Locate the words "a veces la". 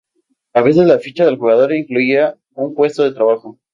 0.55-0.97